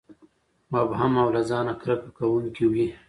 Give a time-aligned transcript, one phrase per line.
[0.73, 2.87] مبهم او له ځان نه کرکه کوونکي وي.